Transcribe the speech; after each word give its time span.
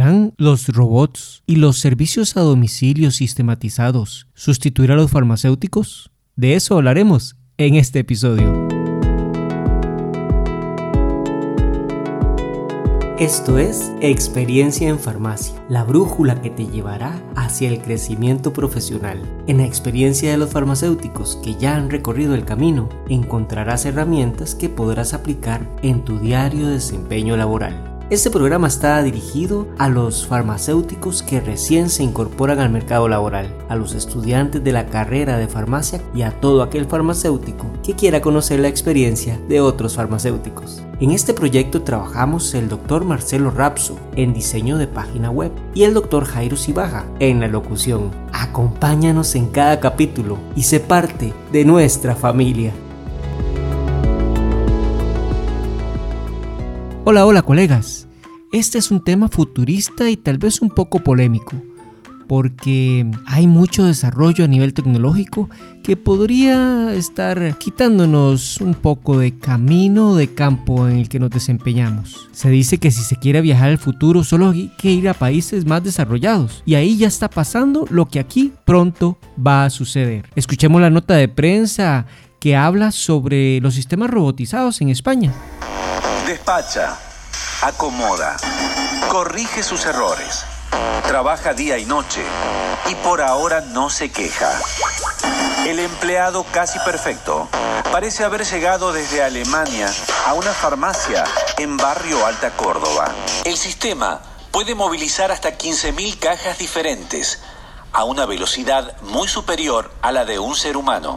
¿Podrán 0.00 0.32
los 0.38 0.68
robots 0.68 1.42
y 1.44 1.56
los 1.56 1.76
servicios 1.78 2.38
a 2.38 2.40
domicilio 2.40 3.10
sistematizados 3.10 4.28
sustituir 4.32 4.92
a 4.92 4.94
los 4.94 5.10
farmacéuticos? 5.10 6.10
De 6.36 6.54
eso 6.54 6.76
hablaremos 6.76 7.36
en 7.58 7.74
este 7.74 7.98
episodio. 7.98 8.66
Esto 13.18 13.58
es 13.58 13.92
Experiencia 14.00 14.88
en 14.88 14.98
Farmacia, 14.98 15.62
la 15.68 15.84
brújula 15.84 16.40
que 16.40 16.48
te 16.48 16.64
llevará 16.64 17.22
hacia 17.36 17.68
el 17.68 17.82
crecimiento 17.82 18.54
profesional. 18.54 19.20
En 19.48 19.58
la 19.58 19.66
experiencia 19.66 20.30
de 20.30 20.38
los 20.38 20.48
farmacéuticos 20.48 21.36
que 21.44 21.56
ya 21.56 21.76
han 21.76 21.90
recorrido 21.90 22.34
el 22.34 22.46
camino, 22.46 22.88
encontrarás 23.10 23.84
herramientas 23.84 24.54
que 24.54 24.70
podrás 24.70 25.12
aplicar 25.12 25.70
en 25.82 26.06
tu 26.06 26.18
diario 26.18 26.68
desempeño 26.68 27.36
laboral. 27.36 27.99
Este 28.10 28.28
programa 28.28 28.66
está 28.66 29.00
dirigido 29.04 29.68
a 29.78 29.88
los 29.88 30.26
farmacéuticos 30.26 31.22
que 31.22 31.40
recién 31.40 31.88
se 31.88 32.02
incorporan 32.02 32.58
al 32.58 32.68
mercado 32.68 33.06
laboral, 33.06 33.54
a 33.68 33.76
los 33.76 33.94
estudiantes 33.94 34.64
de 34.64 34.72
la 34.72 34.86
carrera 34.86 35.38
de 35.38 35.46
farmacia 35.46 36.02
y 36.12 36.22
a 36.22 36.32
todo 36.32 36.64
aquel 36.64 36.86
farmacéutico 36.86 37.70
que 37.84 37.94
quiera 37.94 38.20
conocer 38.20 38.58
la 38.58 38.66
experiencia 38.66 39.38
de 39.48 39.60
otros 39.60 39.94
farmacéuticos. 39.94 40.82
En 40.98 41.12
este 41.12 41.34
proyecto 41.34 41.82
trabajamos 41.82 42.52
el 42.54 42.68
doctor 42.68 43.04
Marcelo 43.04 43.52
Rapso 43.52 43.96
en 44.16 44.34
diseño 44.34 44.76
de 44.76 44.88
página 44.88 45.30
web 45.30 45.52
y 45.72 45.84
el 45.84 45.94
doctor 45.94 46.24
Jairo 46.24 46.56
Cibaja 46.56 47.06
en 47.20 47.38
la 47.38 47.46
locución. 47.46 48.10
Acompáñanos 48.32 49.36
en 49.36 49.46
cada 49.46 49.78
capítulo 49.78 50.36
y 50.56 50.64
sé 50.64 50.80
parte 50.80 51.32
de 51.52 51.64
nuestra 51.64 52.16
familia. 52.16 52.72
Hola, 57.02 57.24
hola 57.24 57.40
colegas. 57.40 58.06
Este 58.52 58.76
es 58.76 58.90
un 58.90 59.02
tema 59.02 59.28
futurista 59.28 60.10
y 60.10 60.18
tal 60.18 60.36
vez 60.36 60.60
un 60.60 60.68
poco 60.68 61.00
polémico, 61.00 61.56
porque 62.28 63.10
hay 63.24 63.46
mucho 63.46 63.84
desarrollo 63.84 64.44
a 64.44 64.48
nivel 64.48 64.74
tecnológico 64.74 65.48
que 65.82 65.96
podría 65.96 66.92
estar 66.92 67.56
quitándonos 67.56 68.60
un 68.60 68.74
poco 68.74 69.18
de 69.18 69.38
camino 69.38 70.14
de 70.14 70.34
campo 70.34 70.86
en 70.88 70.98
el 70.98 71.08
que 71.08 71.18
nos 71.18 71.30
desempeñamos. 71.30 72.28
Se 72.32 72.50
dice 72.50 72.76
que 72.76 72.90
si 72.90 73.02
se 73.02 73.16
quiere 73.16 73.40
viajar 73.40 73.70
al 73.70 73.78
futuro 73.78 74.22
solo 74.22 74.50
hay 74.50 74.70
que 74.76 74.92
ir 74.92 75.08
a 75.08 75.14
países 75.14 75.64
más 75.64 75.82
desarrollados 75.82 76.62
y 76.66 76.74
ahí 76.74 76.98
ya 76.98 77.08
está 77.08 77.30
pasando 77.30 77.86
lo 77.88 78.06
que 78.06 78.20
aquí 78.20 78.52
pronto 78.66 79.16
va 79.44 79.64
a 79.64 79.70
suceder. 79.70 80.28
Escuchemos 80.36 80.82
la 80.82 80.90
nota 80.90 81.14
de 81.14 81.28
prensa 81.28 82.04
que 82.38 82.56
habla 82.56 82.92
sobre 82.92 83.58
los 83.62 83.74
sistemas 83.74 84.10
robotizados 84.10 84.82
en 84.82 84.90
España. 84.90 85.32
Despacha, 86.30 86.96
acomoda, 87.60 88.36
corrige 89.08 89.64
sus 89.64 89.84
errores, 89.84 90.44
trabaja 91.08 91.54
día 91.54 91.76
y 91.76 91.84
noche 91.84 92.22
y 92.88 92.94
por 92.94 93.20
ahora 93.20 93.62
no 93.62 93.90
se 93.90 94.12
queja. 94.12 94.48
El 95.66 95.80
empleado 95.80 96.46
casi 96.52 96.78
perfecto 96.78 97.48
parece 97.90 98.22
haber 98.22 98.44
llegado 98.44 98.92
desde 98.92 99.24
Alemania 99.24 99.92
a 100.24 100.34
una 100.34 100.52
farmacia 100.52 101.24
en 101.58 101.76
Barrio 101.76 102.24
Alta 102.24 102.52
Córdoba. 102.52 103.12
El 103.42 103.56
sistema 103.56 104.20
puede 104.52 104.76
movilizar 104.76 105.32
hasta 105.32 105.58
15.000 105.58 106.16
cajas 106.20 106.58
diferentes 106.58 107.40
a 107.92 108.04
una 108.04 108.24
velocidad 108.24 108.96
muy 109.02 109.26
superior 109.26 109.90
a 110.00 110.12
la 110.12 110.24
de 110.24 110.38
un 110.38 110.54
ser 110.54 110.76
humano. 110.76 111.16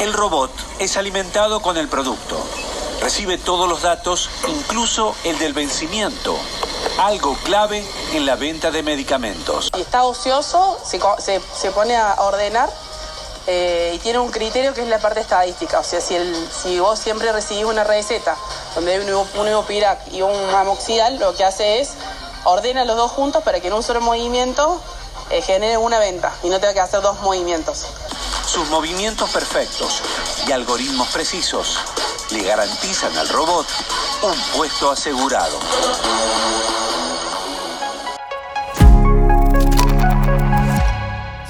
El 0.00 0.14
robot 0.14 0.50
es 0.78 0.96
alimentado 0.96 1.60
con 1.60 1.76
el 1.76 1.88
producto 1.88 2.42
Recibe 3.02 3.36
todos 3.36 3.68
los 3.68 3.82
datos, 3.82 4.30
incluso 4.46 5.16
el 5.24 5.36
del 5.40 5.54
vencimiento, 5.54 6.38
algo 6.98 7.36
clave 7.42 7.84
en 8.12 8.24
la 8.24 8.36
venta 8.36 8.70
de 8.70 8.84
medicamentos. 8.84 9.72
Si 9.74 9.80
está 9.80 10.04
ocioso, 10.04 10.78
se, 10.84 11.70
pone 11.72 11.96
a 11.96 12.14
ordenar 12.20 12.70
eh, 13.48 13.90
y 13.96 13.98
tiene 13.98 14.20
un 14.20 14.30
criterio 14.30 14.72
que 14.72 14.82
es 14.82 14.86
la 14.88 15.00
parte 15.00 15.18
estadística. 15.18 15.80
O 15.80 15.82
sea, 15.82 16.00
si, 16.00 16.14
el, 16.14 16.48
si 16.52 16.78
vos 16.78 16.96
siempre 16.96 17.32
recibís 17.32 17.64
una 17.64 17.82
receta 17.82 18.36
donde 18.76 18.92
hay 18.92 19.00
un, 19.00 19.12
un 19.12 19.64
y 20.12 20.22
un 20.22 20.54
amoxidal, 20.54 21.18
lo 21.18 21.34
que 21.34 21.44
hace 21.44 21.80
es 21.80 21.94
ordena 22.44 22.84
los 22.84 22.96
dos 22.96 23.10
juntos 23.10 23.42
para 23.42 23.58
que 23.58 23.66
en 23.66 23.72
un 23.72 23.82
solo 23.82 24.00
movimiento 24.00 24.80
eh, 25.30 25.42
genere 25.42 25.76
una 25.76 25.98
venta 25.98 26.32
y 26.44 26.48
no 26.50 26.60
tenga 26.60 26.72
que 26.72 26.80
hacer 26.80 27.00
dos 27.00 27.20
movimientos. 27.22 27.84
Sus 28.46 28.68
movimientos 28.68 29.28
perfectos 29.30 30.02
y 30.46 30.52
algoritmos 30.52 31.08
precisos 31.08 31.78
le 32.30 32.42
garantizan 32.42 33.16
al 33.16 33.28
robot 33.28 33.66
un 34.22 34.56
puesto 34.56 34.90
asegurado. 34.90 35.58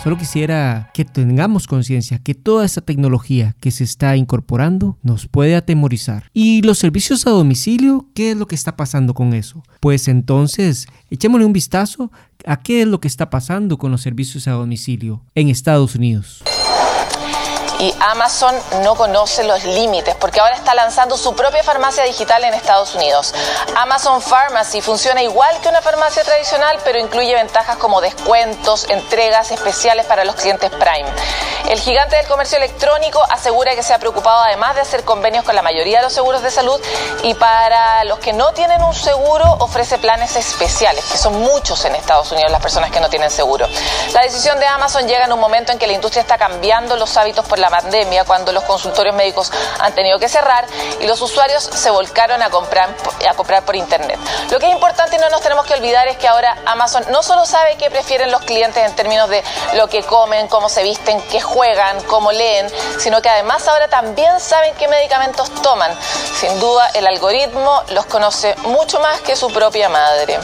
Solo 0.02 0.18
quisiera 0.18 0.90
que 0.94 1.04
tengamos 1.04 1.68
conciencia 1.68 2.18
que 2.18 2.34
toda 2.34 2.64
esta 2.64 2.80
tecnología 2.80 3.54
que 3.60 3.70
se 3.70 3.84
está 3.84 4.16
incorporando 4.16 4.98
nos 5.02 5.28
puede 5.28 5.54
atemorizar. 5.54 6.24
¿Y 6.32 6.62
los 6.62 6.78
servicios 6.78 7.24
a 7.26 7.30
domicilio? 7.30 8.08
¿Qué 8.12 8.32
es 8.32 8.36
lo 8.36 8.48
que 8.48 8.56
está 8.56 8.76
pasando 8.76 9.14
con 9.14 9.32
eso? 9.32 9.62
Pues 9.78 10.08
entonces, 10.08 10.88
echémosle 11.10 11.46
un 11.46 11.52
vistazo 11.52 12.10
a 12.44 12.60
qué 12.60 12.82
es 12.82 12.88
lo 12.88 13.00
que 13.00 13.06
está 13.06 13.30
pasando 13.30 13.78
con 13.78 13.92
los 13.92 14.02
servicios 14.02 14.48
a 14.48 14.52
domicilio 14.52 15.22
en 15.36 15.48
Estados 15.48 15.94
Unidos 15.94 16.42
Amazon 18.00 18.54
no 18.82 18.94
conoce 18.94 19.42
los 19.44 19.64
límites 19.64 20.14
porque 20.14 20.40
ahora 20.40 20.54
está 20.54 20.74
lanzando 20.74 21.16
su 21.16 21.34
propia 21.34 21.64
farmacia 21.64 22.04
digital 22.04 22.44
en 22.44 22.54
Estados 22.54 22.94
Unidos. 22.94 23.34
Amazon 23.74 24.22
Pharmacy 24.22 24.80
funciona 24.80 25.22
igual 25.22 25.60
que 25.60 25.68
una 25.68 25.82
farmacia 25.82 26.22
tradicional, 26.22 26.78
pero 26.84 26.98
incluye 26.98 27.34
ventajas 27.34 27.76
como 27.78 28.00
descuentos, 28.00 28.86
entregas 28.88 29.50
especiales 29.50 30.06
para 30.06 30.24
los 30.24 30.36
clientes 30.36 30.70
Prime. 30.70 31.10
El 31.68 31.80
gigante 31.80 32.16
del 32.16 32.26
comercio 32.26 32.58
electrónico 32.58 33.22
asegura 33.30 33.74
que 33.74 33.82
se 33.82 33.94
ha 33.94 33.98
preocupado 33.98 34.42
además 34.42 34.74
de 34.74 34.82
hacer 34.82 35.04
convenios 35.04 35.44
con 35.44 35.54
la 35.54 35.62
mayoría 35.62 35.98
de 35.98 36.04
los 36.04 36.12
seguros 36.12 36.42
de 36.42 36.50
salud 36.50 36.80
y 37.22 37.34
para 37.34 38.04
los 38.04 38.18
que 38.18 38.32
no 38.32 38.52
tienen 38.52 38.82
un 38.82 38.94
seguro 38.94 39.56
ofrece 39.60 39.98
planes 39.98 40.36
especiales, 40.36 41.04
que 41.06 41.18
son 41.18 41.40
muchos 41.40 41.84
en 41.84 41.94
Estados 41.94 42.30
Unidos 42.30 42.52
las 42.52 42.60
personas 42.60 42.90
que 42.90 43.00
no 43.00 43.08
tienen 43.08 43.30
seguro. 43.30 43.66
La 44.12 44.22
decisión 44.22 44.60
de 44.60 44.66
Amazon 44.66 45.08
llega 45.08 45.24
en 45.24 45.32
un 45.32 45.40
momento 45.40 45.72
en 45.72 45.78
que 45.78 45.86
la 45.86 45.94
industria 45.94 46.20
está 46.20 46.36
cambiando 46.36 46.96
los 46.96 47.16
hábitos 47.16 47.46
por 47.46 47.58
la 47.58 47.70
pandemia, 47.72 48.24
cuando 48.24 48.52
los 48.52 48.64
consultorios 48.64 49.16
médicos 49.16 49.50
han 49.80 49.94
tenido 49.94 50.18
que 50.18 50.28
cerrar 50.28 50.66
y 51.00 51.06
los 51.06 51.22
usuarios 51.22 51.64
se 51.64 51.88
volcaron 51.88 52.42
a 52.42 52.50
comprar, 52.50 52.90
a 53.26 53.34
comprar 53.34 53.64
por 53.64 53.74
Internet. 53.74 54.18
Lo 54.50 54.58
que 54.58 54.66
es 54.66 54.72
importante 54.72 55.16
y 55.16 55.18
no 55.18 55.30
nos 55.30 55.40
tenemos 55.40 55.64
que 55.64 55.72
olvidar 55.72 56.06
es 56.06 56.18
que 56.18 56.28
ahora 56.28 56.58
Amazon 56.66 57.04
no 57.10 57.22
solo 57.22 57.46
sabe 57.46 57.76
qué 57.78 57.90
prefieren 57.90 58.30
los 58.30 58.42
clientes 58.42 58.84
en 58.84 58.94
términos 58.94 59.30
de 59.30 59.42
lo 59.72 59.88
que 59.88 60.02
comen, 60.02 60.48
cómo 60.48 60.68
se 60.68 60.82
visten, 60.82 61.20
qué 61.30 61.40
juegan, 61.40 62.02
cómo 62.02 62.30
leen, 62.30 62.70
sino 62.98 63.22
que 63.22 63.30
además 63.30 63.66
ahora 63.66 63.88
también 63.88 64.38
saben 64.38 64.74
qué 64.74 64.86
medicamentos 64.86 65.50
toman. 65.62 65.96
Sin 66.38 66.60
duda, 66.60 66.90
el 66.92 67.06
algoritmo 67.06 67.82
los 67.88 68.04
conoce 68.04 68.54
mucho 68.64 69.00
más 69.00 69.20
que 69.22 69.34
su 69.34 69.50
propia 69.50 69.88
madre. 69.88 70.38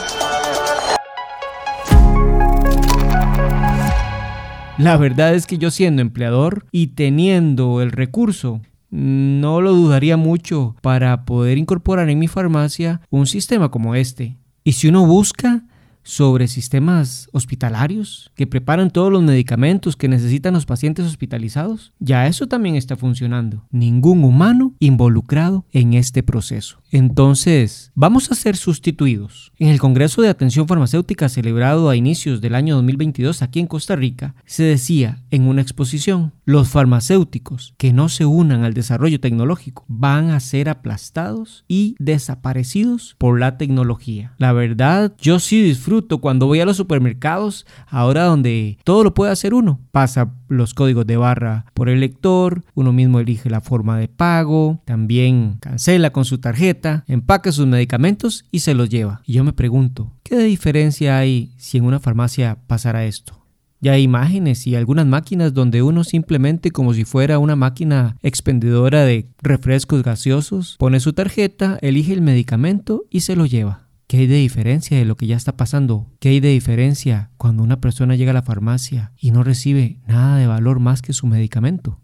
La 4.78 4.96
verdad 4.96 5.34
es 5.34 5.46
que 5.46 5.58
yo 5.58 5.72
siendo 5.72 6.02
empleador 6.02 6.64
y 6.70 6.88
teniendo 6.88 7.82
el 7.82 7.90
recurso, 7.90 8.60
no 8.90 9.60
lo 9.60 9.72
dudaría 9.72 10.16
mucho 10.16 10.76
para 10.82 11.24
poder 11.24 11.58
incorporar 11.58 12.08
en 12.08 12.20
mi 12.20 12.28
farmacia 12.28 13.00
un 13.10 13.26
sistema 13.26 13.72
como 13.72 13.96
este. 13.96 14.36
Y 14.62 14.72
si 14.72 14.86
uno 14.86 15.04
busca 15.04 15.64
sobre 16.04 16.46
sistemas 16.46 17.28
hospitalarios 17.32 18.30
que 18.34 18.46
preparan 18.46 18.90
todos 18.90 19.12
los 19.12 19.22
medicamentos 19.22 19.96
que 19.96 20.08
necesitan 20.08 20.54
los 20.54 20.64
pacientes 20.64 21.04
hospitalizados, 21.04 21.92
ya 21.98 22.28
eso 22.28 22.46
también 22.46 22.76
está 22.76 22.96
funcionando. 22.96 23.66
Ningún 23.70 24.22
humano 24.22 24.74
involucrado 24.78 25.66
en 25.72 25.92
este 25.92 26.22
proceso. 26.22 26.78
Entonces, 26.90 27.92
vamos 27.94 28.30
a 28.30 28.34
ser 28.34 28.56
sustituidos. 28.56 29.52
En 29.58 29.68
el 29.68 29.78
Congreso 29.78 30.22
de 30.22 30.28
Atención 30.28 30.66
Farmacéutica 30.66 31.28
celebrado 31.28 31.90
a 31.90 31.96
inicios 31.96 32.40
del 32.40 32.54
año 32.54 32.76
2022 32.76 33.42
aquí 33.42 33.60
en 33.60 33.66
Costa 33.66 33.94
Rica, 33.94 34.34
se 34.46 34.62
decía 34.62 35.22
en 35.30 35.42
una 35.42 35.60
exposición, 35.60 36.32
los 36.44 36.68
farmacéuticos 36.68 37.74
que 37.76 37.92
no 37.92 38.08
se 38.08 38.24
unan 38.24 38.64
al 38.64 38.72
desarrollo 38.72 39.20
tecnológico 39.20 39.84
van 39.86 40.30
a 40.30 40.40
ser 40.40 40.70
aplastados 40.70 41.64
y 41.68 41.94
desaparecidos 41.98 43.16
por 43.18 43.38
la 43.38 43.58
tecnología. 43.58 44.32
La 44.38 44.52
verdad, 44.52 45.12
yo 45.20 45.40
sí 45.40 45.62
disfruto 45.62 46.18
cuando 46.18 46.46
voy 46.46 46.60
a 46.60 46.64
los 46.64 46.78
supermercados, 46.78 47.66
ahora 47.86 48.24
donde 48.24 48.78
todo 48.84 49.04
lo 49.04 49.12
puede 49.12 49.32
hacer 49.32 49.52
uno. 49.52 49.80
Pasa 49.92 50.32
los 50.48 50.72
códigos 50.72 51.06
de 51.06 51.18
barra 51.18 51.66
por 51.74 51.88
el 51.88 52.00
lector, 52.00 52.64
uno 52.74 52.92
mismo 52.92 53.20
elige 53.20 53.50
la 53.50 53.60
forma 53.60 53.98
de 53.98 54.08
pago, 54.08 54.80
también 54.86 55.58
cancela 55.60 56.10
con 56.10 56.24
su 56.24 56.38
tarjeta, 56.38 56.77
empaca 57.06 57.52
sus 57.52 57.66
medicamentos 57.66 58.44
y 58.50 58.60
se 58.60 58.74
los 58.74 58.88
lleva. 58.88 59.22
Y 59.24 59.34
yo 59.34 59.44
me 59.44 59.52
pregunto, 59.52 60.12
¿qué 60.22 60.38
diferencia 60.38 61.18
hay 61.18 61.52
si 61.56 61.78
en 61.78 61.84
una 61.84 62.00
farmacia 62.00 62.58
pasara 62.66 63.04
esto? 63.04 63.38
Ya 63.80 63.92
hay 63.92 64.02
imágenes 64.02 64.66
y 64.66 64.74
algunas 64.74 65.06
máquinas 65.06 65.54
donde 65.54 65.82
uno 65.82 66.02
simplemente 66.02 66.72
como 66.72 66.94
si 66.94 67.04
fuera 67.04 67.38
una 67.38 67.54
máquina 67.54 68.16
expendedora 68.22 69.04
de 69.04 69.28
refrescos 69.40 70.02
gaseosos, 70.02 70.76
pone 70.78 70.98
su 70.98 71.12
tarjeta, 71.12 71.78
elige 71.80 72.12
el 72.12 72.20
medicamento 72.20 73.04
y 73.10 73.20
se 73.20 73.36
lo 73.36 73.46
lleva. 73.46 73.88
¿Qué 74.08 74.18
hay 74.18 74.26
de 74.26 74.36
diferencia 74.36 74.96
de 74.96 75.04
lo 75.04 75.16
que 75.16 75.26
ya 75.26 75.36
está 75.36 75.56
pasando? 75.56 76.06
¿Qué 76.18 76.30
hay 76.30 76.40
de 76.40 76.48
diferencia 76.48 77.30
cuando 77.36 77.62
una 77.62 77.80
persona 77.80 78.16
llega 78.16 78.30
a 78.30 78.34
la 78.34 78.42
farmacia 78.42 79.12
y 79.20 79.30
no 79.30 79.44
recibe 79.44 80.00
nada 80.06 80.38
de 80.38 80.46
valor 80.46 80.80
más 80.80 81.02
que 81.02 81.12
su 81.12 81.26
medicamento? 81.26 82.00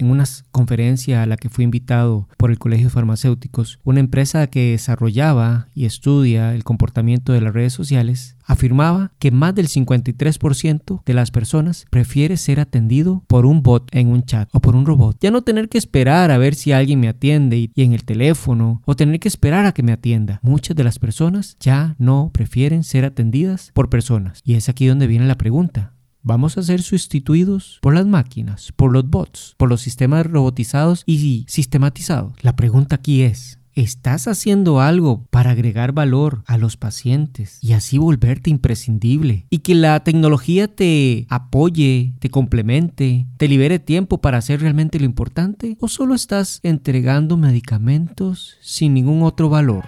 En 0.00 0.10
una 0.10 0.24
conferencia 0.50 1.22
a 1.22 1.26
la 1.26 1.36
que 1.36 1.48
fui 1.48 1.64
invitado 1.64 2.28
por 2.36 2.50
el 2.50 2.58
Colegio 2.58 2.86
de 2.86 2.92
Farmacéuticos, 2.92 3.78
una 3.84 4.00
empresa 4.00 4.46
que 4.48 4.72
desarrollaba 4.72 5.68
y 5.74 5.84
estudia 5.84 6.54
el 6.54 6.64
comportamiento 6.64 7.32
de 7.32 7.40
las 7.40 7.54
redes 7.54 7.72
sociales, 7.72 8.36
afirmaba 8.44 9.12
que 9.18 9.30
más 9.30 9.54
del 9.54 9.68
53% 9.68 11.02
de 11.04 11.14
las 11.14 11.30
personas 11.30 11.86
prefiere 11.90 12.36
ser 12.36 12.60
atendido 12.60 13.22
por 13.28 13.46
un 13.46 13.62
bot 13.62 13.88
en 13.92 14.08
un 14.08 14.24
chat 14.24 14.48
o 14.52 14.60
por 14.60 14.74
un 14.74 14.86
robot. 14.86 15.16
Ya 15.20 15.30
no 15.30 15.42
tener 15.42 15.68
que 15.68 15.78
esperar 15.78 16.30
a 16.30 16.38
ver 16.38 16.54
si 16.54 16.72
alguien 16.72 17.00
me 17.00 17.08
atiende 17.08 17.70
y 17.74 17.82
en 17.82 17.92
el 17.92 18.04
teléfono 18.04 18.82
o 18.84 18.96
tener 18.96 19.20
que 19.20 19.28
esperar 19.28 19.66
a 19.66 19.72
que 19.72 19.82
me 19.82 19.92
atienda. 19.92 20.40
Muchas 20.42 20.76
de 20.76 20.84
las 20.84 20.98
personas 20.98 21.56
ya 21.60 21.94
no 21.98 22.30
prefieren 22.32 22.82
ser 22.82 23.04
atendidas 23.04 23.70
por 23.72 23.88
personas. 23.88 24.40
Y 24.44 24.54
es 24.54 24.68
aquí 24.68 24.86
donde 24.86 25.06
viene 25.06 25.26
la 25.26 25.38
pregunta 25.38 25.92
vamos 26.22 26.58
a 26.58 26.62
ser 26.62 26.82
sustituidos 26.82 27.78
por 27.80 27.94
las 27.94 28.06
máquinas, 28.06 28.72
por 28.76 28.92
los 28.92 29.08
bots, 29.08 29.54
por 29.56 29.68
los 29.68 29.80
sistemas 29.80 30.26
robotizados 30.26 31.02
y 31.06 31.44
sistematizados. 31.48 32.34
La 32.42 32.56
pregunta 32.56 32.96
aquí 32.96 33.22
es, 33.22 33.60
¿Estás 33.76 34.26
haciendo 34.26 34.80
algo 34.80 35.26
para 35.30 35.52
agregar 35.52 35.92
valor 35.92 36.42
a 36.46 36.58
los 36.58 36.76
pacientes 36.76 37.58
y 37.62 37.72
así 37.72 37.98
volverte 37.98 38.50
imprescindible? 38.50 39.46
Y 39.48 39.58
que 39.58 39.76
la 39.76 40.02
tecnología 40.02 40.66
te 40.66 41.24
apoye, 41.28 42.14
te 42.18 42.30
complemente, 42.30 43.26
te 43.36 43.48
libere 43.48 43.78
tiempo 43.78 44.20
para 44.20 44.38
hacer 44.38 44.60
realmente 44.60 44.98
lo 44.98 45.06
importante? 45.06 45.76
¿O 45.80 45.86
solo 45.86 46.14
estás 46.14 46.58
entregando 46.64 47.36
medicamentos 47.36 48.56
sin 48.60 48.92
ningún 48.92 49.22
otro 49.22 49.48
valor? 49.48 49.86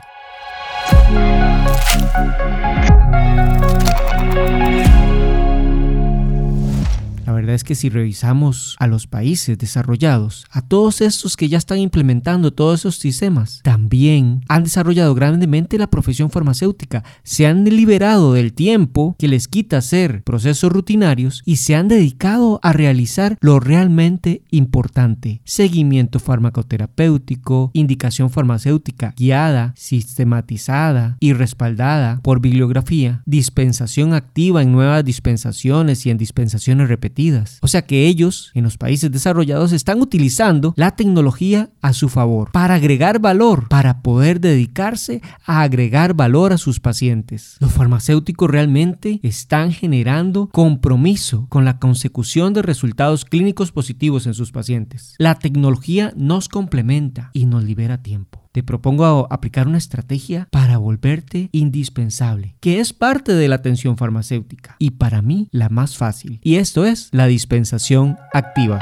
Es 7.55 7.65
que 7.65 7.75
si 7.75 7.91
revisamos 7.91 8.77
a 8.79 8.87
los 8.87 9.07
países 9.07 9.59
desarrollados, 9.59 10.47
a 10.51 10.63
todos 10.63 11.01
estos 11.01 11.37
que 11.37 11.49
ya 11.49 11.59
están 11.59 11.79
implementando 11.79 12.53
todos 12.53 12.81
esos 12.81 12.97
sistemas, 12.97 13.61
también 13.63 14.43
han 14.49 14.65
desarrollado 14.65 15.15
grandemente 15.15 15.77
la 15.77 15.91
profesión 15.91 16.31
farmacéutica, 16.31 17.05
se 17.23 17.47
han 17.47 17.65
liberado 17.65 18.33
del 18.33 18.55
tiempo 18.55 19.17
que 19.19 19.29
les 19.29 19.49
quita 19.49 19.79
hacer 19.79 20.23
procesos 20.23 20.73
rutinarios 20.73 21.43
y 21.45 21.57
se 21.57 21.75
han 21.75 21.89
dedicado 21.89 22.59
a 22.63 22.73
realizar 22.73 23.37
lo 23.41 23.61
realmente 23.61 24.43
importante, 24.51 25.43
seguimiento 25.45 26.21
farmacoterapéutico, 26.21 27.71
indicación 27.75 28.31
farmacéutica 28.31 29.15
guiada, 29.17 29.75
sistematizada 29.77 31.17
y 31.21 31.35
respaldada 31.35 32.21
por 32.23 32.41
bibliografía, 32.41 33.23
dispensación 33.27 34.15
activa 34.15 34.63
en 34.63 34.73
nuevas 34.73 35.05
dispensaciones 35.05 36.07
y 36.07 36.11
en 36.11 36.19
dispensaciones 36.19 36.89
repetidas 36.89 37.42
o 37.61 37.69
sea 37.69 37.83
que 37.83 38.07
ellos, 38.07 38.51
en 38.55 38.65
los 38.65 38.77
países 38.77 39.11
desarrollados, 39.11 39.73
están 39.73 40.01
utilizando 40.01 40.75
la 40.77 40.97
tecnología 40.97 41.71
a 41.81 41.93
su 41.93 42.09
favor 42.09 42.51
para 42.53 42.75
agregar 42.75 43.19
valor, 43.19 43.69
para 43.69 44.03
poder 44.03 44.41
dedicarse 44.41 45.21
a 45.45 45.63
agregar 45.63 46.15
valor 46.15 46.53
a 46.53 46.59
sus 46.59 46.81
pacientes. 46.81 47.57
Los 47.61 47.73
farmacéuticos 47.73 48.51
realmente 48.51 49.21
están 49.23 49.73
generando 49.73 50.49
compromiso 50.49 51.47
con 51.49 51.65
la 51.65 51.79
consecución 51.79 52.53
de 52.53 52.63
resultados 52.63 53.25
clínicos 53.25 53.73
positivos 53.73 54.27
en 54.27 54.35
sus 54.35 54.53
pacientes. 54.53 55.15
La 55.19 55.37
tecnología 55.37 56.13
nos 56.17 56.49
complementa 56.49 57.31
y 57.33 57.47
nos 57.47 57.65
libera 57.65 58.03
tiempo 58.03 58.42
te 58.53 58.63
propongo 58.63 59.27
aplicar 59.31 59.67
una 59.67 59.79
estrategia 59.79 60.47
para 60.51 60.79
volverte 60.79 61.49
indispensable, 61.53 62.55
que 62.61 62.81
es 62.81 62.93
parte 62.93 63.35
de 63.35 63.49
la 63.49 63.57
atención 63.57 63.97
farmacéutica 63.97 64.77
y 64.79 64.93
para 64.93 65.23
mí 65.23 65.49
la 65.51 65.69
más 65.69 65.97
fácil. 65.97 66.39
Y 66.43 66.57
esto 66.57 66.85
es 66.85 67.09
la 67.13 67.27
dispensación 67.27 68.19
activa. 68.33 68.81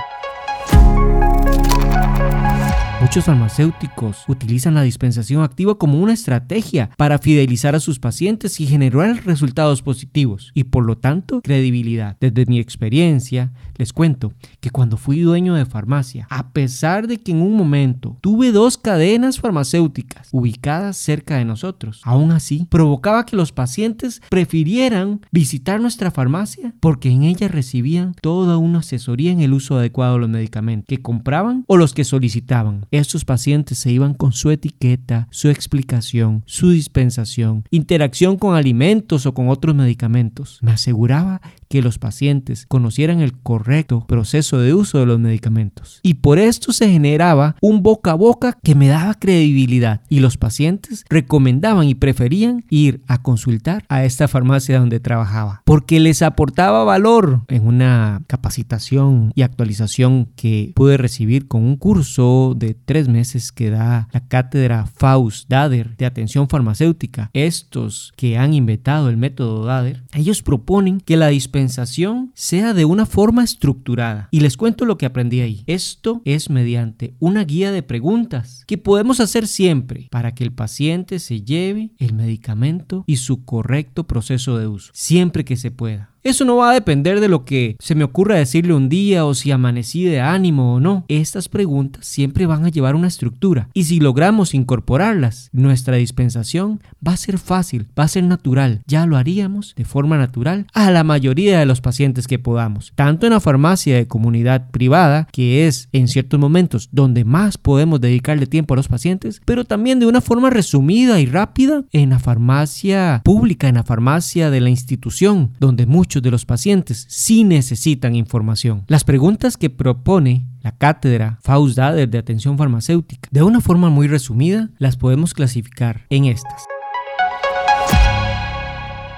Muchos 3.10 3.24
farmacéuticos 3.24 4.24
utilizan 4.28 4.74
la 4.74 4.82
dispensación 4.82 5.42
activa 5.42 5.76
como 5.76 5.98
una 5.98 6.12
estrategia 6.12 6.90
para 6.96 7.18
fidelizar 7.18 7.74
a 7.74 7.80
sus 7.80 7.98
pacientes 7.98 8.60
y 8.60 8.68
generar 8.68 9.26
resultados 9.26 9.82
positivos 9.82 10.52
y 10.54 10.62
por 10.62 10.84
lo 10.84 10.96
tanto 10.96 11.40
credibilidad. 11.40 12.16
Desde 12.20 12.46
mi 12.46 12.60
experiencia, 12.60 13.52
les 13.78 13.92
cuento 13.92 14.32
que 14.60 14.70
cuando 14.70 14.96
fui 14.96 15.22
dueño 15.22 15.54
de 15.54 15.66
farmacia, 15.66 16.28
a 16.30 16.52
pesar 16.52 17.08
de 17.08 17.18
que 17.18 17.32
en 17.32 17.42
un 17.42 17.56
momento 17.56 18.16
tuve 18.20 18.52
dos 18.52 18.78
cadenas 18.78 19.40
farmacéuticas 19.40 20.28
ubicadas 20.30 20.96
cerca 20.96 21.38
de 21.38 21.44
nosotros, 21.44 22.02
aún 22.04 22.30
así 22.30 22.68
provocaba 22.70 23.26
que 23.26 23.34
los 23.34 23.50
pacientes 23.50 24.22
prefirieran 24.28 25.22
visitar 25.32 25.80
nuestra 25.80 26.12
farmacia 26.12 26.74
porque 26.78 27.10
en 27.10 27.24
ella 27.24 27.48
recibían 27.48 28.14
toda 28.22 28.56
una 28.56 28.78
asesoría 28.80 29.32
en 29.32 29.40
el 29.40 29.52
uso 29.52 29.78
adecuado 29.78 30.14
de 30.14 30.20
los 30.20 30.30
medicamentos 30.30 30.86
que 30.86 31.02
compraban 31.02 31.64
o 31.66 31.76
los 31.76 31.92
que 31.92 32.04
solicitaban. 32.04 32.86
Estos 33.00 33.24
pacientes 33.24 33.78
se 33.78 33.90
iban 33.90 34.12
con 34.12 34.32
su 34.32 34.50
etiqueta, 34.50 35.26
su 35.30 35.48
explicación, 35.48 36.42
su 36.44 36.68
dispensación, 36.68 37.64
interacción 37.70 38.36
con 38.36 38.54
alimentos 38.54 39.24
o 39.24 39.32
con 39.32 39.48
otros 39.48 39.74
medicamentos. 39.74 40.58
Me 40.60 40.72
aseguraba 40.72 41.40
que 41.70 41.80
los 41.80 41.98
pacientes 41.98 42.66
conocieran 42.66 43.20
el 43.20 43.38
correcto 43.38 44.04
proceso 44.06 44.58
de 44.58 44.74
uso 44.74 44.98
de 44.98 45.06
los 45.06 45.18
medicamentos. 45.18 46.00
Y 46.02 46.14
por 46.14 46.38
esto 46.38 46.72
se 46.72 46.90
generaba 46.90 47.56
un 47.62 47.82
boca 47.82 48.10
a 48.10 48.14
boca 48.14 48.58
que 48.62 48.74
me 48.74 48.88
daba 48.88 49.14
credibilidad 49.14 50.02
y 50.08 50.20
los 50.20 50.36
pacientes 50.36 51.04
recomendaban 51.08 51.88
y 51.88 51.94
preferían 51.94 52.64
ir 52.68 53.00
a 53.06 53.22
consultar 53.22 53.84
a 53.88 54.04
esta 54.04 54.26
farmacia 54.26 54.80
donde 54.80 55.00
trabajaba 55.00 55.62
porque 55.64 56.00
les 56.00 56.22
aportaba 56.22 56.82
valor 56.82 57.42
en 57.46 57.64
una 57.66 58.22
capacitación 58.26 59.30
y 59.36 59.42
actualización 59.42 60.26
que 60.34 60.72
pude 60.74 60.96
recibir 60.96 61.46
con 61.46 61.62
un 61.62 61.76
curso 61.76 62.54
de 62.56 62.74
tres 62.74 63.08
meses 63.08 63.52
que 63.52 63.70
da 63.70 64.08
la 64.12 64.26
cátedra 64.26 64.86
Faust 64.86 65.48
Dader 65.48 65.96
de 65.96 66.06
atención 66.06 66.48
farmacéutica. 66.48 67.30
Estos 67.32 68.12
que 68.16 68.36
han 68.36 68.54
inventado 68.54 69.08
el 69.08 69.16
método 69.16 69.64
Dader, 69.64 70.02
ellos 70.12 70.42
proponen 70.42 71.00
que 71.00 71.16
la 71.16 71.28
dispensación 71.28 71.59
sea 71.68 72.74
de 72.74 72.84
una 72.84 73.06
forma 73.06 73.44
estructurada. 73.44 74.28
Y 74.30 74.40
les 74.40 74.56
cuento 74.56 74.84
lo 74.84 74.98
que 74.98 75.06
aprendí 75.06 75.40
ahí. 75.40 75.62
Esto 75.66 76.22
es 76.24 76.50
mediante 76.50 77.14
una 77.18 77.44
guía 77.44 77.72
de 77.72 77.82
preguntas 77.82 78.64
que 78.66 78.78
podemos 78.78 79.20
hacer 79.20 79.46
siempre 79.46 80.08
para 80.10 80.34
que 80.34 80.44
el 80.44 80.52
paciente 80.52 81.18
se 81.18 81.42
lleve 81.42 81.90
el 81.98 82.14
medicamento 82.14 83.04
y 83.06 83.16
su 83.16 83.44
correcto 83.44 84.06
proceso 84.06 84.58
de 84.58 84.66
uso, 84.66 84.90
siempre 84.94 85.44
que 85.44 85.56
se 85.56 85.70
pueda. 85.70 86.09
Eso 86.22 86.44
no 86.44 86.56
va 86.56 86.70
a 86.70 86.74
depender 86.74 87.18
de 87.18 87.28
lo 87.28 87.46
que 87.46 87.76
se 87.78 87.94
me 87.94 88.04
ocurra 88.04 88.36
decirle 88.36 88.74
un 88.74 88.90
día 88.90 89.24
o 89.24 89.32
si 89.32 89.52
amanecí 89.52 90.04
de 90.04 90.20
ánimo 90.20 90.74
o 90.74 90.80
no. 90.80 91.06
Estas 91.08 91.48
preguntas 91.48 92.04
siempre 92.06 92.44
van 92.44 92.66
a 92.66 92.68
llevar 92.68 92.94
una 92.94 93.08
estructura 93.08 93.70
y 93.72 93.84
si 93.84 94.00
logramos 94.00 94.52
incorporarlas, 94.52 95.48
nuestra 95.52 95.96
dispensación 95.96 96.82
va 97.06 97.14
a 97.14 97.16
ser 97.16 97.38
fácil, 97.38 97.88
va 97.98 98.04
a 98.04 98.08
ser 98.08 98.24
natural. 98.24 98.82
Ya 98.86 99.06
lo 99.06 99.16
haríamos 99.16 99.74
de 99.76 99.86
forma 99.86 100.18
natural 100.18 100.66
a 100.74 100.90
la 100.90 101.04
mayoría 101.04 101.58
de 101.58 101.64
los 101.64 101.80
pacientes 101.80 102.26
que 102.26 102.38
podamos. 102.38 102.92
Tanto 102.96 103.26
en 103.26 103.32
la 103.32 103.40
farmacia 103.40 103.96
de 103.96 104.06
comunidad 104.06 104.70
privada, 104.70 105.26
que 105.32 105.66
es 105.66 105.88
en 105.92 106.06
ciertos 106.06 106.38
momentos 106.38 106.90
donde 106.92 107.24
más 107.24 107.56
podemos 107.56 107.98
dedicarle 107.98 108.46
tiempo 108.46 108.74
a 108.74 108.76
los 108.76 108.88
pacientes, 108.88 109.40
pero 109.46 109.64
también 109.64 109.98
de 109.98 110.06
una 110.06 110.20
forma 110.20 110.50
resumida 110.50 111.18
y 111.18 111.24
rápida 111.24 111.84
en 111.92 112.10
la 112.10 112.18
farmacia 112.18 113.22
pública, 113.24 113.68
en 113.68 113.76
la 113.76 113.84
farmacia 113.84 114.50
de 114.50 114.60
la 114.60 114.68
institución, 114.68 115.52
donde 115.58 115.86
muchos 115.86 116.09
de 116.18 116.32
los 116.32 116.44
pacientes 116.44 117.06
sí 117.08 117.44
necesitan 117.44 118.16
información. 118.16 118.84
Las 118.88 119.04
preguntas 119.04 119.56
que 119.56 119.70
propone 119.70 120.46
la 120.62 120.76
cátedra 120.76 121.38
Faust 121.42 121.76
Dader 121.76 122.10
de 122.10 122.18
atención 122.18 122.58
farmacéutica, 122.58 123.28
de 123.30 123.44
una 123.44 123.60
forma 123.60 123.88
muy 123.88 124.08
resumida, 124.08 124.70
las 124.78 124.96
podemos 124.96 125.32
clasificar 125.32 126.06
en 126.10 126.24
estas. 126.24 126.64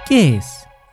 ¿Qué 0.06 0.36
es? 0.36 0.44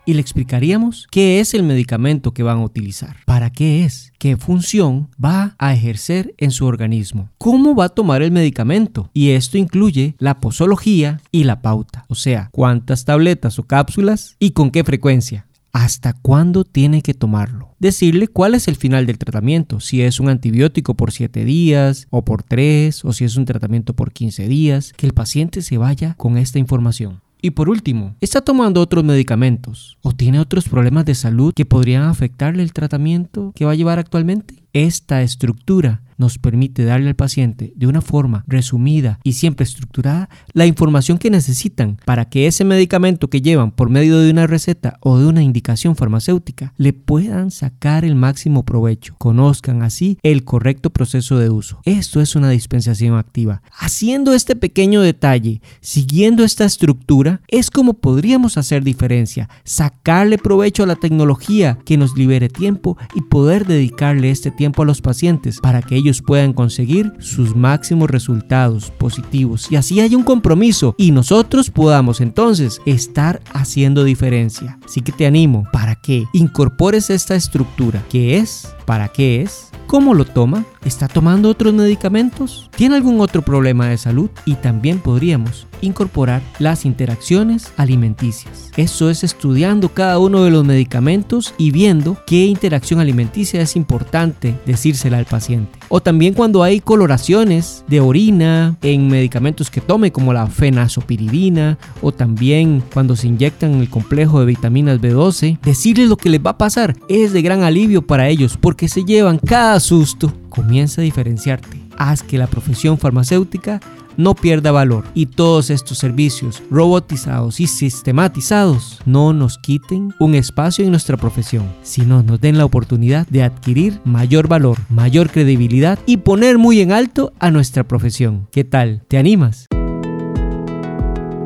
y 0.10 0.14
le 0.14 0.22
explicaríamos 0.22 1.08
qué 1.12 1.40
es 1.40 1.54
el 1.54 1.62
medicamento 1.62 2.34
que 2.34 2.42
van 2.42 2.58
a 2.58 2.64
utilizar, 2.64 3.18
para 3.28 3.52
qué 3.52 3.86
es, 3.86 4.12
qué 4.18 4.38
función 4.38 5.10
va 5.24 5.54
a 5.60 5.72
ejercer 5.76 6.34
en 6.40 6.50
su 6.50 6.66
organismo, 6.66 7.30
cómo 7.38 7.76
va 7.76 7.86
a 7.86 7.90
tomar 7.90 8.24
el 8.24 8.32
medicamento. 8.32 9.12
Y 9.14 9.30
esto 9.30 9.60
incluye 9.60 10.16
la 10.18 10.40
posología 10.40 11.22
y 11.32 11.44
la 11.44 11.62
pauta, 11.62 12.06
o 12.08 12.16
sea, 12.16 12.50
cuántas 12.52 13.06
tabletas 13.06 13.60
o 13.60 13.68
cápsulas 13.68 14.36
y 14.40 14.52
con 14.52 14.72
qué 14.72 14.84
frecuencia 14.84 15.46
hasta 15.80 16.12
cuándo 16.12 16.66
tiene 16.66 17.02
que 17.02 17.14
tomarlo. 17.14 17.74
Decirle 17.80 18.28
cuál 18.28 18.54
es 18.54 18.68
el 18.68 18.76
final 18.76 19.06
del 19.06 19.18
tratamiento, 19.18 19.80
si 19.80 20.02
es 20.02 20.20
un 20.20 20.28
antibiótico 20.28 20.94
por 20.94 21.14
7 21.14 21.46
días 21.46 22.08
o 22.10 22.26
por 22.26 22.44
3 22.44 23.06
o 23.06 23.14
si 23.14 23.24
es 23.24 23.38
un 23.38 23.46
tratamiento 23.46 23.94
por 23.94 24.12
15 24.12 24.50
días, 24.50 24.92
que 24.92 25.08
el 25.08 25.14
paciente 25.14 25.62
se 25.62 25.78
vaya 25.78 26.16
con 26.16 26.38
esta 26.38 26.60
información. 26.60 27.22
Y 27.42 27.52
por 27.52 27.70
último, 27.70 28.18
¿está 28.20 28.42
tomando 28.42 28.82
otros 28.82 29.06
medicamentos 29.06 29.98
o 30.02 30.12
tiene 30.12 30.42
otros 30.42 30.68
problemas 30.68 31.06
de 31.06 31.16
salud 31.16 31.54
que 31.54 31.66
podrían 31.66 32.04
afectarle 32.04 32.62
el 32.62 32.74
tratamiento 32.74 33.54
que 33.56 33.64
va 33.64 33.72
a 33.72 33.76
llevar 33.76 34.00
actualmente? 34.00 34.56
Esta 34.74 35.24
estructura 35.24 36.02
nos 36.20 36.38
permite 36.38 36.84
darle 36.84 37.08
al 37.08 37.16
paciente 37.16 37.74
de 37.76 37.88
una 37.88 38.02
forma 38.02 38.44
resumida 38.46 39.20
y 39.24 39.34
siempre 39.34 39.64
estructurada 39.64 40.30
la 40.54 40.66
información 40.66 41.18
que 41.18 41.32
necesitan 41.32 41.98
para 42.06 42.26
que 42.26 42.46
ese 42.46 42.66
medicamento 42.66 43.30
que 43.30 43.42
llevan 43.42 43.72
por 43.72 43.90
medio 43.90 44.20
de 44.20 44.30
una 44.30 44.46
receta 44.46 44.98
o 45.00 45.18
de 45.18 45.26
una 45.26 45.42
indicación 45.42 45.96
farmacéutica 45.96 46.74
le 46.78 46.92
puedan 46.92 47.52
sacar 47.52 48.04
el 48.04 48.16
máximo 48.16 48.66
provecho, 48.66 49.16
conozcan 49.18 49.82
así 49.82 50.20
el 50.22 50.44
correcto 50.44 50.90
proceso 50.90 51.40
de 51.40 51.50
uso. 51.50 51.80
Esto 51.86 52.20
es 52.20 52.36
una 52.36 52.50
dispensación 52.50 53.18
activa. 53.18 53.62
Haciendo 53.72 54.34
este 54.34 54.58
pequeño 54.58 55.02
detalle, 55.02 55.62
siguiendo 55.80 56.44
esta 56.44 56.66
estructura, 56.66 57.42
es 57.48 57.72
como 57.72 57.94
podríamos 57.94 58.58
hacer 58.58 58.84
diferencia, 58.84 59.50
sacarle 59.64 60.38
provecho 60.38 60.84
a 60.84 60.88
la 60.88 60.98
tecnología 60.98 61.80
que 61.86 61.96
nos 61.96 62.18
libere 62.18 62.50
tiempo 62.50 62.98
y 63.16 63.22
poder 63.22 63.66
dedicarle 63.66 64.32
este 64.32 64.52
tiempo 64.60 64.84
a 64.84 64.86
los 64.86 65.02
pacientes 65.02 65.62
para 65.62 65.82
que 65.82 65.96
ellos 65.96 66.22
puedan 66.22 66.52
conseguir 66.52 67.14
sus 67.20 67.56
máximos 67.56 68.10
resultados 68.10 68.92
positivos. 68.92 69.72
Y 69.72 69.78
así 69.78 70.02
hay 70.02 70.16
un 70.16 70.24
compromiso 70.24 70.96
y 70.98 71.12
nosotros 71.12 71.70
podamos 71.70 72.20
entonces 72.20 72.82
estar 72.86 73.42
haciendo 73.54 74.04
diferencia. 74.04 74.78
Así 74.84 75.00
que 75.00 75.14
te 75.14 75.26
animo 75.26 75.64
para 75.72 75.96
que 75.96 76.26
incorpores 76.34 77.10
esta 77.10 77.36
estructura. 77.36 78.04
Que 78.10 78.38
es, 78.38 78.68
para 78.86 79.08
qué 79.08 79.44
es, 79.44 79.70
cómo 79.88 80.14
lo 80.14 80.26
toma, 80.26 80.66
está 80.86 81.08
tomando 81.08 81.50
otros 81.50 81.74
medicamentos, 81.74 82.70
tiene 82.76 82.96
algún 82.96 83.22
otro 83.22 83.42
problema 83.42 83.88
de 83.88 83.98
salud 83.98 84.30
y 84.46 84.56
también 84.56 85.00
podríamos 85.00 85.68
incorporar 85.82 86.42
las 86.60 86.86
interacciones 86.86 87.72
alimenticias. 87.78 88.72
Eso 88.76 89.10
es 89.10 89.24
estudiando 89.24 89.90
cada 89.90 90.20
uno 90.20 90.44
de 90.44 90.52
los 90.52 90.66
medicamentos 90.66 91.54
y 91.58 91.72
viendo 91.72 92.18
qué 92.26 92.46
interacción 92.46 93.00
alimenticia 93.00 93.62
es 93.62 93.76
importante 93.76 94.56
decírsela 94.66 95.18
al 95.18 95.26
paciente. 95.26 95.80
O 95.90 96.02
también 96.02 96.34
cuando 96.34 96.64
hay 96.64 96.80
coloraciones 96.80 97.84
de 97.88 98.00
orina 98.00 98.78
en 98.82 99.08
medicamentos 99.08 99.70
que 99.72 99.82
tome 99.82 100.12
como 100.12 100.34
la 100.34 100.48
fenazopiridina 100.48 101.78
o 102.02 102.12
también 102.12 102.84
cuando 102.94 103.16
se 103.16 103.28
inyectan 103.28 103.76
el 103.76 103.90
complejo 103.90 104.40
de 104.40 104.46
vitaminas 104.46 105.00
B12, 105.00 105.60
decirles 105.62 106.10
lo 106.10 106.18
que 106.18 106.30
les 106.30 106.46
va 106.46 106.52
a 106.52 106.58
pasar 106.58 106.96
es 107.08 107.34
de 107.34 107.42
gran 107.42 107.64
alivio 107.64 108.06
para 108.06 108.30
ellos 108.30 108.58
porque 108.58 108.88
se 108.88 109.04
llevan 109.04 109.40
cada 109.40 109.80
susto. 109.80 110.34
Comienza 110.50 111.02
a 111.02 111.04
diferenciarte. 111.04 111.82
Haz 111.98 112.24
que 112.24 112.38
la 112.38 112.48
profesión 112.48 112.98
farmacéutica 112.98 113.80
no 114.18 114.36
pierda 114.36 114.72
valor 114.72 115.06
y 115.14 115.28
todos 115.28 115.70
estos 115.70 115.98
servicios 115.98 116.62
robotizados 116.70 117.62
y 117.62 117.68
sistematizados 117.68 119.00
no 119.06 119.32
nos 119.32 119.58
quiten 119.58 120.14
un 120.20 120.36
espacio 120.36 120.84
en 120.84 120.92
nuestra 120.92 121.16
profesión, 121.16 121.66
sino 121.84 122.22
nos 122.22 122.42
den 122.42 122.58
la 122.58 122.66
oportunidad 122.66 123.26
de 123.28 123.44
adquirir 123.44 124.02
mayor 124.04 124.50
valor, 124.50 124.78
mayor 124.90 125.30
credibilidad 125.30 125.98
y 126.06 126.18
poner 126.18 126.58
muy 126.58 126.82
en 126.82 126.92
alto 126.92 127.32
a 127.40 127.50
nuestra 127.50 127.86
profesión. 127.86 128.48
¿Qué 128.52 128.66
tal? 128.66 129.04
¿Te 129.08 129.18
animas? 129.18 129.70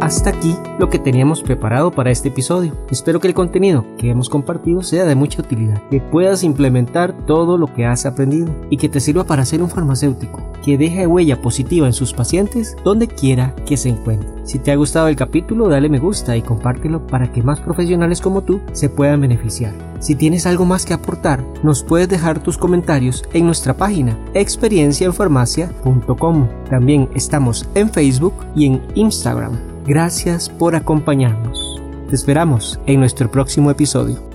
Hasta 0.04 0.32
aquí 0.32 0.58
lo 0.80 0.90
que 0.90 1.00
teníamos 1.00 1.42
preparado 1.42 1.90
para 1.90 2.12
este 2.12 2.28
episodio. 2.28 2.74
Espero 2.92 3.22
que 3.22 3.30
el 3.30 3.34
contenido 3.34 3.86
que 3.98 4.10
hemos 4.10 4.28
compartido 4.28 4.84
sea 4.84 5.06
de 5.06 5.16
mucha 5.16 5.42
utilidad, 5.42 5.82
que 5.90 6.02
puedas 6.02 6.44
implementar 6.44 7.14
todo 7.26 7.58
lo 7.58 7.74
que 7.74 7.86
has 7.86 8.06
aprendido 8.06 8.54
y 8.70 8.76
que 8.76 8.90
te 8.90 9.00
sirva 9.00 9.24
para 9.24 9.46
ser 9.46 9.64
un 9.64 9.70
farmacéutico 9.70 10.44
que 10.62 10.78
deje 10.78 11.08
huella 11.08 11.42
positiva 11.42 11.88
en 11.88 11.94
sus 11.94 12.12
pacientes 12.12 12.76
donde 12.84 13.08
quiera 13.08 13.56
que 13.66 13.78
se 13.78 13.88
encuentre. 13.88 14.28
Si 14.44 14.60
te 14.60 14.74
ha 14.74 14.76
gustado 14.76 15.08
el 15.08 15.16
capítulo, 15.16 15.70
dale 15.70 15.88
me 15.88 16.00
gusta 16.00 16.36
y 16.36 16.42
compártelo 16.42 17.08
para 17.08 17.32
que 17.32 17.42
más 17.42 17.62
profesionales 17.62 18.20
como 18.20 18.42
tú 18.42 18.60
se 18.74 18.90
puedan 18.90 19.22
beneficiar. 19.22 19.72
Si 20.00 20.16
tienes 20.16 20.46
algo 20.46 20.66
más 20.66 20.86
que 20.86 20.94
aportar, 20.94 21.42
nos 21.64 21.82
puedes 21.82 22.10
dejar 22.10 22.44
tus 22.44 22.58
comentarios 22.58 23.24
en 23.32 23.46
nuestra 23.46 23.74
página 23.74 24.18
experienciaenfarmacia.com. 24.34 26.50
También 26.70 27.08
estamos 27.16 27.66
en 27.74 27.90
Facebook 27.90 28.34
y 28.54 28.66
en 28.66 28.82
Instagram. 28.96 29.73
Gracias 29.86 30.50
por 30.50 30.76
acompañarnos. 30.76 31.82
Te 32.10 32.16
esperamos 32.16 32.80
en 32.86 33.02
nuestro 33.02 33.30
próximo 33.30 33.70
episodio. 33.70 34.33